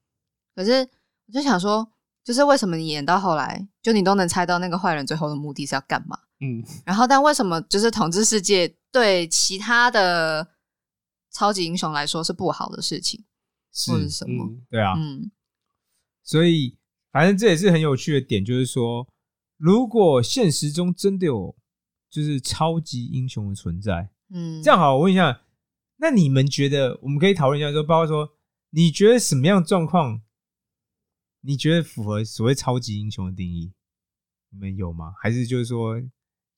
[0.55, 0.87] 可是
[1.25, 1.87] 我就想说，
[2.23, 6.19] 就是为什么你演到后来，就你都能猜到那个坏人最后的目的是要干嘛？
[6.39, 10.47] 嗯 然后，但为什么就是统治世界对其他的
[11.31, 13.23] 超级英雄来说是不好的事情，
[13.87, 14.45] 或者是是，什么？
[14.45, 15.31] 嗯对啊，嗯
[16.23, 16.77] 所以
[17.11, 19.07] 反正这也是很有趣的点，就是说，
[19.57, 21.55] 如果现实中真的有
[22.09, 25.41] 就是超级英雄的存在，嗯，这样好，我问一下，
[25.97, 28.29] 那你们觉得我们可以讨论一下说，包括说，
[28.71, 30.21] 你觉得什么样的状况，
[31.41, 33.73] 你觉得符合所谓超级英雄的定义？
[34.49, 35.13] 你们有吗？
[35.21, 35.95] 还是就是说，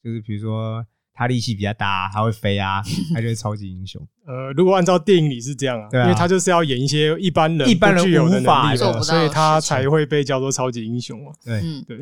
[0.03, 2.81] 就是比如说他力气比较大，他会飞啊，
[3.13, 4.01] 他就是超级英雄？
[4.25, 11.33] 呃，如果按照电影里是这样啊，对啊因为他就是要演一些一般人一般人具有的无法能力，做不到所以他才会被叫做超级英雄嘛。
[11.43, 11.99] 对，嗯对，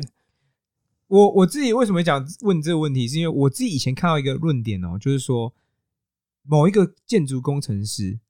[1.08, 5.52] 我我自己为什么讲问这个问题，是因为我自己以前看到一个论点哦，就是说
[6.42, 8.20] 某一个建筑工程师，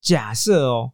[0.00, 0.92] 假设哦，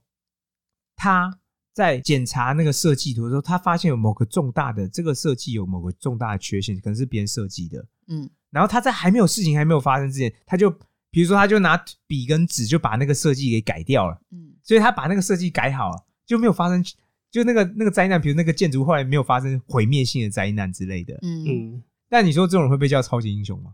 [0.96, 1.38] 他
[1.72, 8.28] 在检查那个设计图的时候，他发现有某个重大的这个设计有某个重大的缺陷，可能是别人设计的，嗯。
[8.50, 10.70] 然后他在还没有事情还没有发生之前，他就
[11.10, 14.54] 比如说他就拿笔跟纸就把那个设计给改掉了，嗯。
[14.62, 16.84] 所以他把那个设计改好了，就没有发生
[17.30, 21.18] 就那个那个灾难，比如那个建筑后来没有发生毁灭性的灾难之类的。
[21.22, 21.44] 嗯。
[21.46, 23.72] 嗯，那你说这种人会被叫超级英雄吗？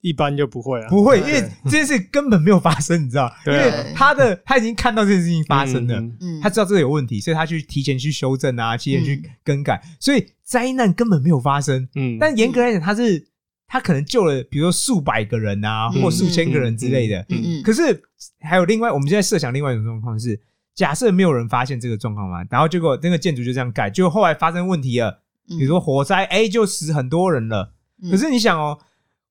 [0.00, 3.32] 一般就不会啊，不会，因对为这件事根本没有发生，你知道？
[3.44, 3.84] 因 对啊。
[3.84, 11.88] 为他的他已经看到这件事情发生了，嗯嗯，他知道这个有问题，所以他去提前去修正啊，提前去嗯更改，所以灾难根本没有发生。
[11.94, 13.26] 嗯，但严格来讲，他是
[13.66, 16.02] 他可能救了，比如说数百个人啊，嗯。
[16.02, 17.20] 或数千个人之类的。
[17.28, 18.02] 嗯嗯可是
[18.40, 20.40] 还有另外，我们现在设想另外一种状况是，
[20.74, 25.58] 假设没有人发现这个状况嘛，然后结果那个建筑就这样盖，结果后来发生问题了，嗯。
[25.58, 27.74] 比如说火灾，哎，就死很多人了。
[28.02, 28.10] 嗯。
[28.10, 28.78] 可是你想哦，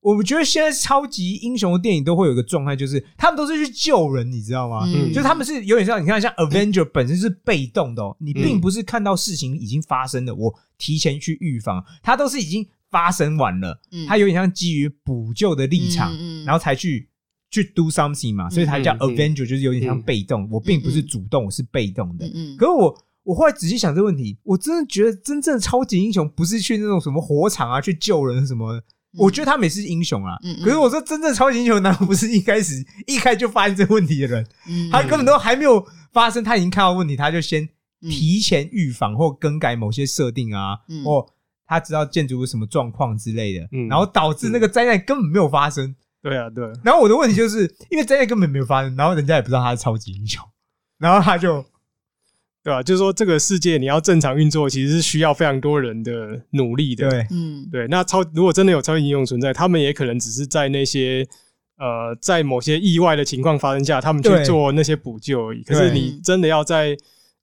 [0.00, 4.86] 我们觉得现在超级英雄的电影都会有一个状态，就是他们都是去救人，你知道吗？
[4.86, 17.06] 嗯就他们是有点像你看，像 Avenger 本身是被动的哦，你并嗯不是看到事情已经发生了，我提前去预防，它都是已经发生完了，嗯它有点像基于补救的立场，然后才去
[17.50, 22.26] 去 do something 嘛，所以才叫 Avenger，就是有点像嗯被动，我并不是主动，我是被动的。
[22.26, 28.80] 嗯嗯，可是我我后来仔细想这个问题，我真的觉得真正的超级英雄不是去那种什么火场啊，去救人什么。
[29.18, 30.64] 我觉得他们也是英雄啊，嗯嗯。
[30.64, 32.74] 可是我说真正超级英雄，难道不是一开始
[33.06, 34.46] 一开始就发现这个问题的人？
[34.68, 37.64] 嗯他根本都还没有发生，他已经看到问题，他就先
[38.02, 38.10] 嗯。
[38.10, 41.04] 提前预防或更改某些设定啊，嗯。
[41.04, 41.26] 或
[41.66, 45.94] 他知道建筑物什么状况之类的，嗯然后导致那个灾难根本没有发生。
[46.22, 50.42] 对啊，对啊，然后我的问题就是因为灾难根本没有发生，然后人家也不知道他是超级英雄，
[50.98, 51.64] 然后他就
[52.62, 57.08] 对啊，就是说这个世界你要正常运作，其实是需要非常多人的努力的。
[57.08, 61.26] 对嗯对，那超如果真的有超级英雄存在，他们也可能只是在那些
[61.78, 65.62] 呃，在某些意外的情况发生下，他们去做那些补救而已。
[65.62, 66.94] 可是你真的要在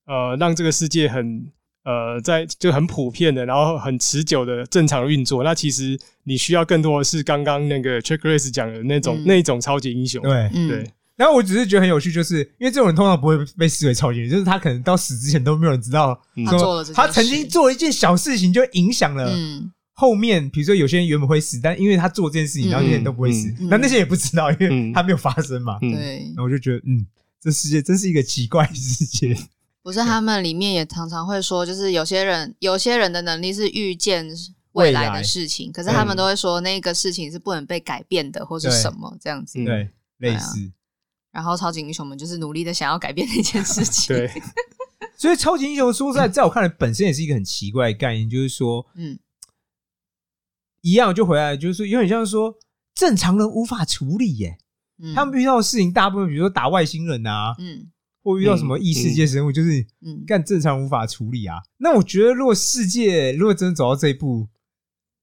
[0.05, 1.47] 呃让这个世界很
[1.83, 10.21] 呃在就很普遍的，然后很持久的正常运作，那其实你需要更多的是刚刚那个 Check Race 讲的那种、嗯那种超级英雄。
[10.21, 10.51] 对。
[10.53, 16.45] 嗯对，然后我只是觉得很有趣，就是因为这种人通常不会被视为超级人，就是他可能到死之前都没有人知道嗯。
[16.45, 19.71] 他做了这件他曾经做了一件小事情，就影响了嗯。
[19.93, 22.71] 后面，比如说有些人原本会死，但因为他做这件事情，嗯。
[22.71, 23.67] 然后那些人都不会死，嗯。
[23.67, 24.93] 那那些也不知道，因为嗯。
[24.93, 25.79] 他没有发生嘛。
[25.81, 26.17] 嗯对。
[26.35, 27.03] 然，后我就觉得，嗯，
[27.41, 29.35] 这世界真是一个奇怪的世界。
[29.81, 34.27] 不是他们里面也常常会说，就是有些人有些人的能力是预见
[34.73, 39.57] 未来的事情，可是他们都会说那个事情是不能被改变的，或是什么这样子。
[39.57, 40.71] 嗯对，类似。
[41.37, 44.07] 然后超级英雄们就是努力的想要改变那件事情。
[44.17, 44.27] 对，
[45.15, 49.19] 所以超级英雄说实在， 在我看来，本身也是一个很奇怪的概念，就是说，嗯
[50.81, 52.55] 一样就回来，就是说有点像是说
[52.95, 54.57] 正常人无法处理耶。
[54.97, 57.87] 嗯，他们遇到的事情，大部分比如说打外星人啊，嗯
[58.23, 61.57] 或遇到什么异世界生物，就是嗯干正常无法处理啊。
[61.77, 64.47] 那我觉得，如果世界如果真的走到这一步，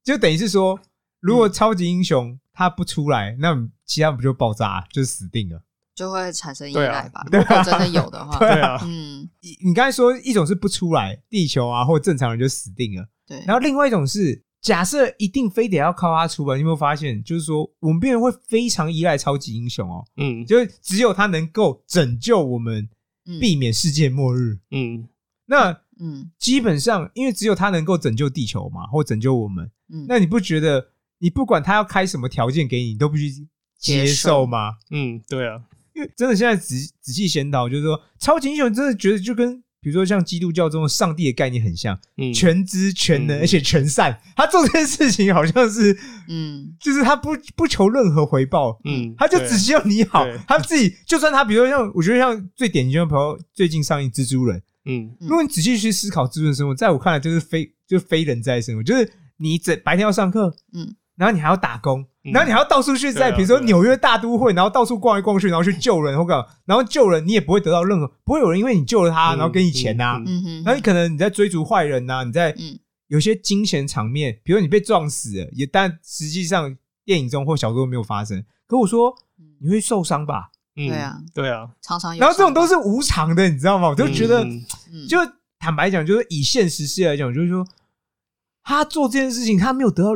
[0.04, 0.78] 就等于是说，
[1.18, 5.62] 如果超级英雄他不出来，那其他不就爆炸，就死定了。
[5.94, 7.24] 就会产生依对啊赖吧。
[7.30, 22.88] 如果真的有的话， 对对啊， 嗯，你你刚才说一种是不出来，地球啊或正常人就死定了，对，然后另外一种是假设一定非得要靠他出来，你有没有发现，就是说我们病人会非常依赖超级英雄哦，嗯就是只有他能够拯救我们，
[23.26, 24.58] 嗯避免世界末日。
[24.70, 25.06] 嗯
[25.46, 33.46] 那嗯基本上，因为只有他能够拯救地球嘛，或拯救我们，嗯，那你不觉得你不管他要开什么条件给你，你都必须
[33.78, 34.72] 接受吗？
[34.90, 35.62] 嗯，对啊，
[35.94, 44.18] 因为真的现在仔仔细检讨，就是说超级英雄真的觉得就跟比如说像基督教中的上帝的概念很像，嗯全知全能嗯而且全善。
[44.34, 45.96] 他做这件事情好像是，
[46.28, 50.26] 嗯就是他不不求任何回报，嗯，他就只希望你好。
[50.48, 70.42] 他自己就算他比如说像我觉得像最典型的朋友最近上映蜘蛛人，嗯嗯如果你仔细去思考蜘蛛人生活，在我看来就是非就是非人在生活，就是你整白天要上课，嗯然后你还要打工，嗯然后你还要到处去在比如说纽约大都会，然后到处逛来逛去，然后去救人或干嘛，然后救人你也不会得到任何，不会有人因为你救了他，嗯然后给你钱呐、嗯嗯。
[70.42, 78.42] 哼，然后你可能你在追逐坏人呐、你在嗯有些惊险场面，比如你被撞死了，也但实际上电影中或小说中没有发生。
[78.66, 79.14] 可我说
[79.60, 80.50] 你会受伤吧？
[80.76, 80.88] 嗯。
[80.88, 83.88] 对啊，对啊，常常有，然后这种都是无常的，你知道吗？
[83.88, 84.64] 我就觉得，嗯。
[84.92, 85.06] 嗯。
[85.06, 85.18] 就
[85.58, 87.66] 坦白讲，就是以现实世界来讲，就是说
[88.62, 90.10] 他做这件事情，他没有得到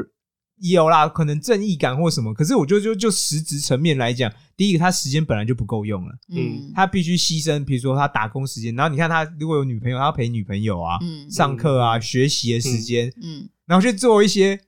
[0.60, 2.34] 有啦，可能正义感或什么。
[2.34, 6.72] 可是我觉得就就实质层面来讲，第一个他时间本来就不够用了，嗯。
[6.74, 11.30] 他必须牺牲，比如说他打工时间，然后你看他如果有女朋友，他要陪女朋友啊，嗯。
[11.30, 13.48] 上课啊、学习的时间，嗯。
[13.66, 14.60] 然后去做一些，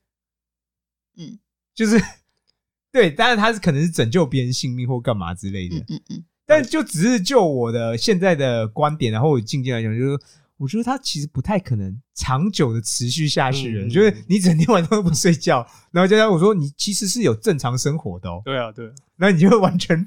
[1.16, 1.38] 嗯，
[1.74, 2.00] 就是
[2.92, 6.24] 对，当然他是可能是拯救别人性命或干嘛之类的，嗯嗯嗯。
[6.46, 10.18] 但就只是就我的现在的观点，然后我境界来讲，就是
[10.60, 20.06] 我觉得他其实不太可能长久的持续下去的，嗯就是你整天晚上都不睡觉，然后加上我说你其实是有正常生活的哦，对啊，对啊，然后你就会完全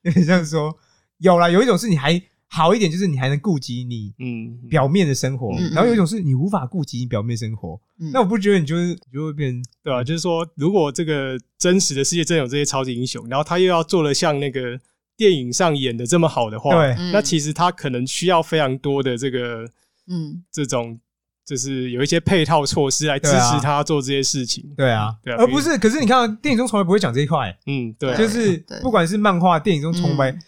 [0.00, 0.74] 有点像说
[1.18, 8.10] 有啦，有一种是你还好一点，就是你还能顾及你嗯，表面的生活，然后有一种是你无法顾及你表面生活，嗯。
[8.12, 14.80] 那我不觉得你就是你就会变成对啊，就是说，如果这个真实的世界真有这些超级英雄，然后他又要做了像那个
[15.16, 16.74] 电影上演的这么好的话，
[17.12, 19.64] 那其实他可能需要非常多的这个
[20.08, 20.42] 嗯。
[20.52, 20.98] 这种，
[21.46, 24.64] 就是有一些配套措施来支持他做这些事情。
[24.76, 30.42] 对啊，对啊而不是，可是你看电影中从来不会讲这一块，嗯，对，就是不管是漫画、电影中从来嗯。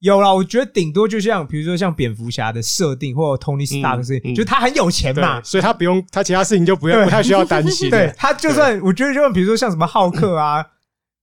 [0.00, 7.88] 有啦，我觉得顶多就像比如说像蝙蝠侠的设定，或者 Tony Stark 的设定，嗯就他很有钱嘛，，所以他不用他其他事情就不用不太需要担心。
[7.90, 10.66] 对他就算我觉得就算比如说像什么浩克啊、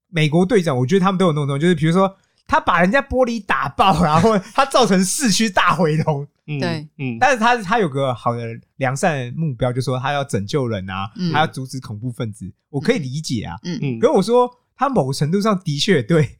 [0.09, 2.15] 美国队长，我觉得他们都有那种，就是比如说
[2.49, 8.43] 他把人家玻璃打爆，然后他造成市区大毁容，嗯对，嗯，但是他他有个好的
[8.77, 11.31] 良善的目标，就说他要拯救人啊，嗯。
[11.31, 13.55] 他要阻止恐怖分子，我可以理解啊。
[13.63, 13.77] 嗯。
[13.83, 16.39] 嗯，可是我说他某程度上的确对，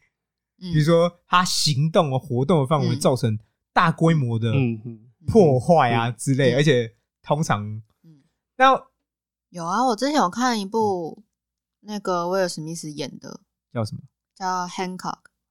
[0.59, 3.37] 嗯，比如说他行动啊、活动的范围嗯造成
[3.71, 4.81] 大规模的嗯。
[4.83, 6.15] 嗯破坏啊嗯。
[6.17, 6.55] 之类，嗯。
[6.55, 6.91] 而且
[7.21, 7.63] 通常
[8.03, 8.23] 嗯。
[8.57, 8.71] 那
[9.51, 11.23] 有啊，我之前有看一部
[11.81, 13.41] 那个威尔史密斯演的。
[13.71, 14.01] 叫什么？
[14.35, 14.97] 叫《Hancock》，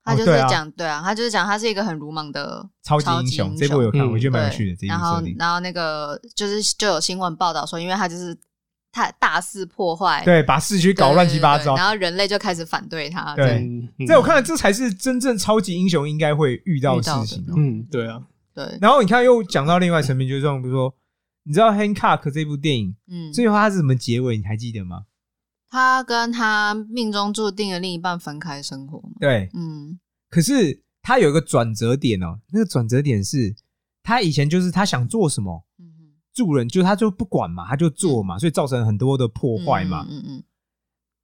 [0.03, 4.75] 他就是哦对啊讲对啊，他就是讲他是一个很鲁莽的超级英雄，这部我有看，嗯我觉得蛮有趣的。
[4.75, 8.35] 这一然后然后那个就是就有新闻报道说，因为他就是
[8.91, 11.75] 他大肆破坏，对，把市区，搞乱七八糟。
[11.75, 13.69] 然后人类就开始反对他，对
[14.07, 17.53] 在我看来，这才是真正超级英雄应该会遇到的事情哦。
[17.55, 18.21] 嗯，对啊，
[18.55, 20.93] 对，然后你看，又讲到另外层面，就是像比如说，
[21.43, 24.37] 你知道《Hancock》这部电影嗯，最后它是怎么结尾？
[24.37, 25.03] 你还记得吗？
[25.69, 29.99] 他跟他命中注定的另一半分开生活嘛，对，嗯。
[30.29, 33.55] 可是他有一个转折点哦，那个转折点是
[34.03, 40.05] 他以前就是他想做什么嗯嗯助人，就他就不管嘛，他就做嘛，所以造成很多的破坏嘛。
[40.09, 40.43] 嗯嗯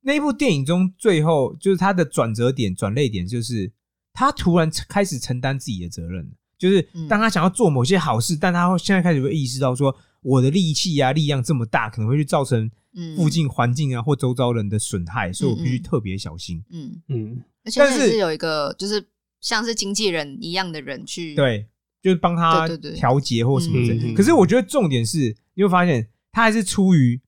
[0.01, 3.71] 那一部电影中最后就是他的转折点、转泪点，就是
[4.13, 7.07] 他突然开始承担自己的责任，就是嗯。
[7.07, 12.71] 当他想要做某些好事，但他现在开始会意识到说，我的力气啊、力量这么大，可能会去造成嗯
[13.15, 16.63] 附近环境啊或周遭人的损害，所以我必须特别小心。
[16.69, 17.43] 嗯，嗯。
[17.63, 19.05] 而且但是有一个就是
[19.41, 21.67] 像是经纪人一样的人去，对，
[22.01, 24.15] 就是帮他调节或什么之类嗯嗯嗯。
[24.15, 27.19] 可是我觉得重点是，你会发现他还是出于，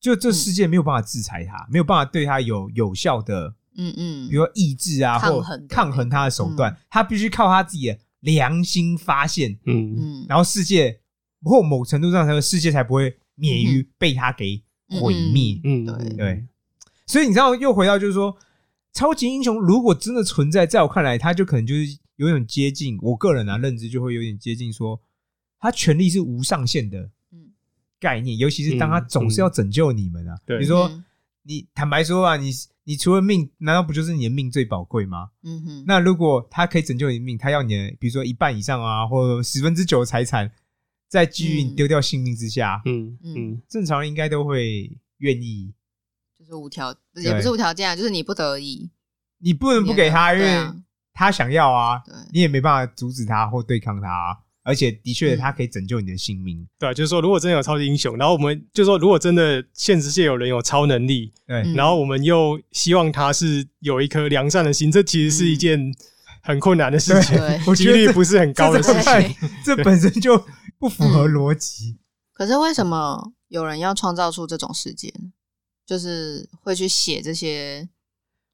[0.00, 0.32] 就这嗯。
[0.32, 9.96] 世界没有办法制裁他，没有办法对他有有效的，嗯嗯，比如说抑制啊或抗衡抗衡他的手段，他必须靠他自己的良心发现，嗯。
[9.98, 11.00] 嗯，然后世界
[11.42, 15.60] 或某程度上，他的世界才不会免于被他给毁灭。
[15.64, 16.16] 嗯，对。
[16.16, 16.44] 对，
[17.06, 18.36] 所以你知道，又回到就是说，
[18.92, 25.00] 超级英雄如果真的存在，在我看来，他就可能就是有点接近我个人啊认知，就会有点接近说，
[25.58, 27.52] 他权力是无上限的嗯。
[28.00, 30.36] 概念，尤其是当他嗯总是要拯救你们啊。
[30.46, 30.58] 对。
[30.58, 31.04] 比如说嗯，
[31.42, 32.50] 你坦白说啊，你
[32.84, 35.28] 你除了命，难道不就是你的命最宝贵吗？
[35.42, 40.50] 嗯哼，那如果他可以拯救你的命，他要你的，比如说一半以上啊，或者十分之九的财产，
[41.08, 41.74] 在基于你嗯。
[41.74, 43.62] 丢掉性命之下，嗯嗯。
[43.68, 45.72] 正常人应该都会愿意。
[46.38, 48.90] 就是无条，也不是无条件啊，就是你不得已，
[49.38, 50.68] 你不能不给他，因为
[51.12, 54.36] 他想要啊，对，你也没办法阻止他或对抗他啊。
[54.62, 55.38] 而且的确，嗯。
[55.38, 56.66] 他可以拯救你的性命。
[56.78, 61.74] 对啊，就是说，如果真的有超级英雄，然后我们就说，如果真的现实界有人有超能力，对，嗯。
[61.74, 65.80] 然后我们又希望他是有一颗良善的心，这其实是一件
[66.42, 69.34] 很困难的事情， 我几觉得这率不是很高的事情。
[69.64, 70.36] 这 这本身就
[70.78, 71.98] 不符合逻辑。
[72.32, 75.32] 可是为什么有人要创造出这种世界呢？
[75.86, 77.88] 就是会去写这些，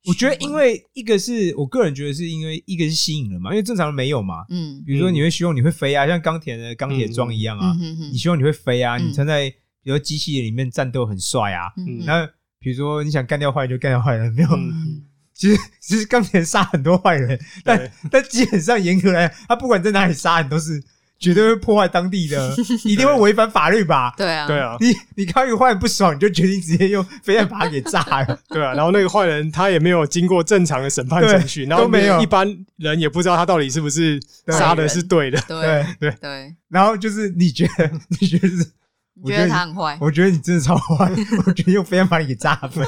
[0.06, 4.44] 我觉得，因为一个是我个人觉得是因为一个是吸引人嘛，因为正常人没有嘛。
[4.48, 7.76] 嗯比如说，你会希望你会飞啊，像钢铁的钢铁装一样啊
[8.12, 9.50] 你希望你会飞啊，嗯你穿在
[9.82, 11.72] 比如说机器人里面战斗很帅啊。
[12.06, 12.24] 那
[12.60, 14.48] 比如说你想干掉坏人就干掉坏人，没有。
[14.50, 20.80] 嗯其实其实钢铁人杀很多坏人，但但基本上严格来讲，他不管在哪里杀人，都是
[21.24, 24.12] 绝对会破坏当地的， 一定会违反法律吧？
[24.16, 28.38] 对啊，对，啊，你你看到一个坏人不爽，你就决定直接用飞弹把他给炸了。
[28.50, 35.40] 对啊，然后那个坏人他也没有经过正常的审判程序，然后都没有一般人也不知道他到底是不是杀的是对的。
[35.48, 38.70] 对对，对对，然后就是你觉得， 你觉得是？
[39.22, 39.96] 我觉得他很坏？
[40.00, 41.10] 我觉得你真的超坏，
[41.46, 42.84] 我觉得用飞弹把你给炸飞。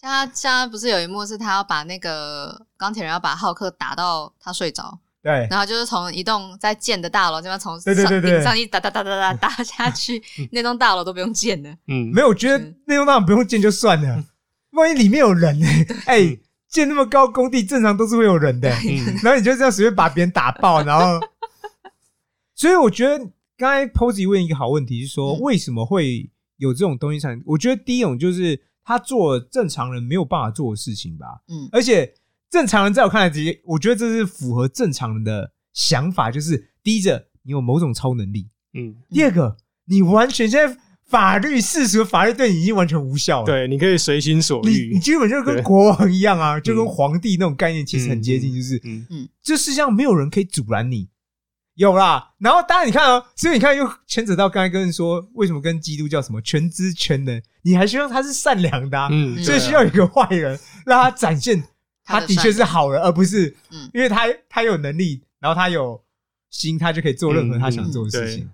[0.00, 5.48] 像他像他不是有一幕是他要把那个钢铁人要把浩克打到他睡着，对。
[5.50, 8.30] 然后就是从一栋在建的大楼这边从对对对对。
[8.30, 10.22] 上顶上一打打打打打打下去，
[10.52, 11.70] 那栋大楼都不用建了。
[11.88, 14.22] 嗯，没有，我觉得那栋大楼不用建就算了，
[14.72, 15.66] 万一里面有人呢、
[16.04, 19.18] 哎、建那么高工地，正常都是会有人的、嗯。
[19.22, 21.18] 然后你就这样随便把别人打爆，然后，
[22.54, 23.18] 所以我觉得
[23.56, 25.40] 刚才 Posy 问一个好问题，是说嗯。
[25.40, 27.42] 为什么会有这种东西产生？
[27.46, 31.68] 我觉得第一种就是他做正常人没有办法做的事情吧，嗯。
[31.72, 32.12] 而且
[32.54, 38.42] 正常人在我看来，直接我觉得这是符合正常人的想法就是：第一个，你有某种超能力；
[38.74, 43.44] 嗯，第二个，你完全现在法律世俗法律对你已经完全无效了。
[43.44, 45.00] 对，你可以随心所你你。
[45.00, 51.08] 基本就跟对国王一样啊，就跟嗯皇帝那种概念其实很接近，就是嗯嗯这世界上没有人可以阻拦你。
[51.74, 61.60] 有啦，然后当然你看哦，所以你看又牵扯到刚才跟人说，为什么跟基督教什么全知全能，你还希望他是善良的、啊，嗯，所以需要一个坏人让他展现
[62.04, 63.90] 他的确是好人，而不是嗯。
[63.94, 66.02] 因为他他有能力，然后他有
[66.50, 68.50] 心，他就可以做任何他想做的事情。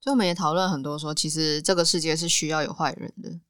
[0.00, 3.40] 所以我们也讨论很多说，其实这个世界是需要有坏人的，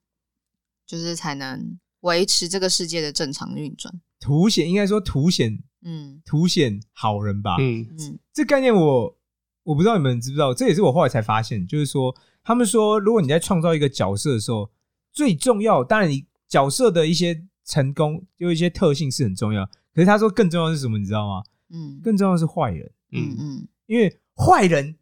[0.87, 3.93] 就是才能维持这个世界的正常运转。
[4.19, 6.23] 凸显应该说凸显嗯。
[6.25, 7.87] 凸显好人吧，嗯。
[7.99, 8.19] 嗯。
[8.33, 9.17] 这概念我
[9.65, 14.71] 我不知道你们知不知道，这也是我后来才发现，就是说他们说，如果你在创造一个角色的时候，
[15.13, 21.43] 最重要，当然你角色的一些成功有一些特性是很重要，可是他说更重要的是什么，你知道吗？
[21.69, 22.01] 嗯。
[22.03, 23.29] 更重要的是坏人，嗯。
[23.29, 23.69] 嗯，嗯。
[23.87, 24.97] 因为坏人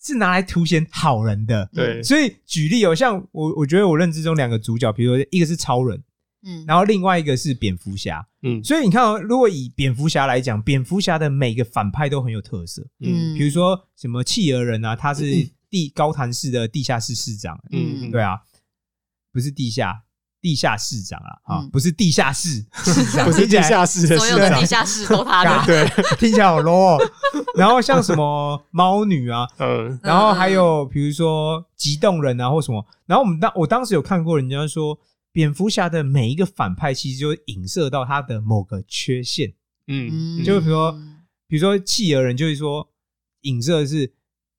[0.00, 1.68] 是拿来凸显好人的。
[1.74, 6.00] 对，所以举例哦，像我我觉得我认知中两个主角，比如说一个是超人，
[6.44, 8.24] 嗯，然后另外一个是蝙蝠侠。
[8.42, 8.62] 嗯。
[8.62, 12.86] 所以你看哦，如果以蝙蝠侠来讲，蝙蝠侠的每个反派都很有特色。
[13.00, 13.34] 嗯。
[13.36, 15.24] 比如说什么企鹅人啊，他是
[15.68, 18.12] 地高谭市的地下室市长，嗯。
[18.12, 18.38] 对啊，
[19.32, 20.04] 不是地下
[20.46, 22.64] 地下市长啊，啊嗯，不是地下室。
[22.72, 24.06] 市长， 不是地下室。
[24.06, 25.62] 的 所市长有的地，下室都他的。
[25.66, 27.10] 对，听起来好 low 哦。
[27.56, 29.98] 然后像什么猫女啊，嗯。
[30.04, 34.96] 然后还有比如说极冻人啊或什么，然后我们当我当时有看过人家说，
[35.32, 39.52] 蝙蝠侠的每一个反派其实就会影射到他的某个缺陷，
[39.88, 40.92] 嗯，就比如说
[41.48, 42.88] 比如说企鹅人就是说
[43.40, 44.12] 影射的是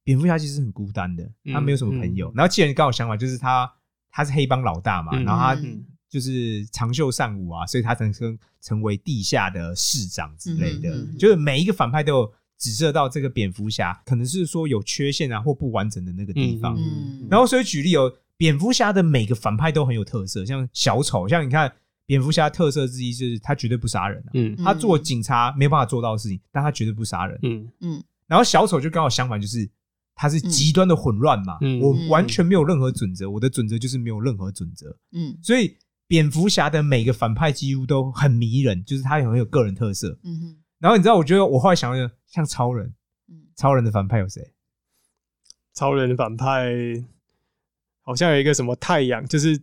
[0.03, 1.53] 蝙蝠侠其实很孤单的，嗯。
[1.53, 2.29] 他没有什么朋友。
[2.35, 3.71] 然后企鹅人刚好相反，就是他
[4.18, 8.13] 他是黑帮老大嘛，嗯然后他嗯就是长袖善舞啊，所以他才能
[8.61, 11.05] 成为地下的市长之类的。
[11.20, 16.76] 就是每一个反派都有指涉到这个蝙蝠侠，可能是说有缺陷啊或不完整的那个地方。
[16.80, 21.72] 嗯然后所以举例有蝙蝠侠的每个反派都很有特色，像小丑，像你看
[22.07, 24.32] 蝙蝠侠特色之一就是他绝对不杀人啊。
[24.34, 27.38] 嗯他做警察没办法做到的事情，但他绝对不杀人。
[27.43, 29.70] 嗯嗯然后小丑就刚好相反，就是
[30.18, 31.80] 他是极端的混乱嘛，嗯。
[31.80, 34.97] 我完全没有任何准则，我的准则就是没有任何准则。
[35.11, 35.38] 嗯。
[35.43, 40.18] 所以蝙蝠侠的每个反派几乎都很迷人，就是他很有个人特色。
[40.24, 40.57] 嗯哼。
[40.80, 42.93] 然后你知道，我觉得我后来想想，像超人，
[43.30, 43.45] 嗯。
[43.55, 44.41] 超人的反派有谁？
[45.76, 46.74] 超人的反派
[48.01, 49.61] 好像有一个什么太阳，就是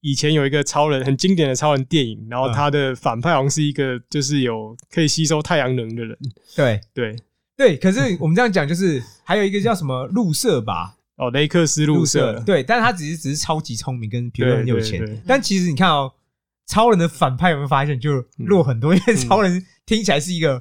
[0.00, 2.52] 以前有一个超人很经典的超人电影，然后嗯。
[2.52, 6.18] 他的反派好像是一个就是有可以吸收太阳能的人，
[6.56, 6.80] 对。
[6.92, 7.16] 对，
[7.56, 15.22] 对，可是我们这样讲，就是还有一个叫什么入社吧，哦，雷克斯路社，对，但是他只是只是超级聪明，跟比如说很有钱对对对。
[15.26, 16.12] 但其实你看哦，
[16.66, 18.94] 超人的反派有没有发现就弱很多？
[18.94, 20.60] 因为超人听起来是一个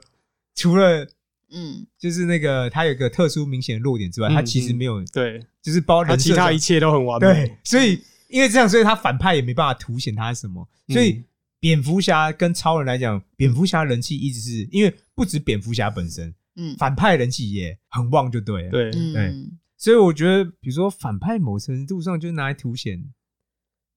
[0.56, 1.06] 除了
[1.52, 10.68] 嗯就是那个他有一个特殊明显的弱点之外，嗯他其实没有，对，就是包他人设上其他一切都很完美，对，所以因为这样，所以他反派也没办法凸显他是什么。
[10.88, 11.26] 所以嗯
[11.60, 16.76] 蝙蝠侠跟超人来讲，蝙蝠侠人气一直是因为不止蝙蝠侠本身，嗯。
[16.78, 19.58] 反派人气也很旺，就对了。，对，嗯。
[19.78, 23.04] 所以我觉得，比如说反派某程度上就是拿来凸显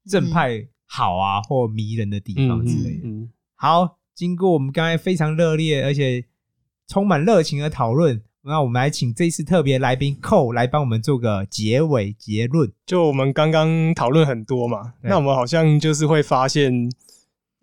[0.08, 3.08] 正派好啊或迷人的地方之类的。
[3.08, 3.30] 嗯。
[3.54, 6.24] 好，经过我们刚才非常热烈而且
[6.86, 12.72] 充满热情的讨论，那我们来请这一次特别来宾寇来帮我们做个结尾结论。
[12.84, 15.08] 就我们刚刚讨论很多嘛，对。
[15.10, 16.90] 那我们好像就是会发现，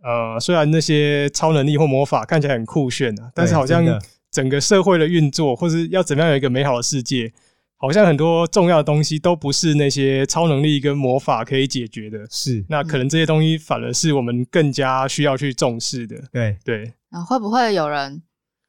[0.01, 4.01] 呃，虽然那些超能力或魔法看起来很酷炫啊，但是好像真的
[4.35, 7.31] 整个社会的运作，或是要怎么样有一个美好的世界，
[7.77, 12.27] 好像很多重要的东西都不是那些超能力跟魔法可以解决的。
[12.29, 16.21] 是，那可能这些东西反而是我们更加需要去重视的。
[16.33, 18.21] 对，对，然后会不会有人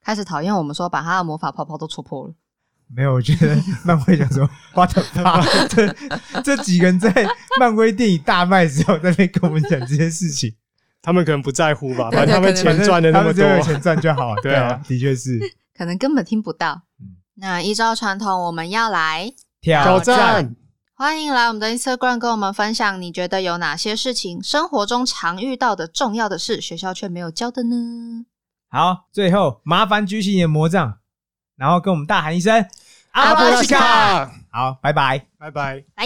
[0.04, 2.34] 开始讨厌我们说把他的魔法泡泡都戳破了？
[2.94, 7.12] 没有，我觉得漫威讲说，what the fuck，这这几个人在
[7.58, 10.54] 漫威电影大卖之后，在那边跟我们讲这些事情，
[11.06, 13.52] 他们可能不在乎吧，对反正他们对钱赚的那么多他们只。
[13.52, 14.34] 要有钱赚就好。
[14.42, 15.38] 对啊啊，的确是
[15.72, 17.14] 可能根本听不到嗯。
[17.36, 20.56] 那依照传统，我们要来挑挑战，
[20.96, 28.26] 欢迎来我们的 Instagram 跟我们分享，你觉得有哪些事情生活中常遇到的重要的事，学校却没有教的呢？
[28.68, 30.98] 好，最后麻烦举起你的魔杖，
[31.56, 32.66] 然后跟我们大喊一声
[33.12, 33.62] 阿布拉。
[33.62, 35.24] 卡，好，拜拜。
[35.38, 35.84] 拜拜。
[35.94, 36.04] 拜。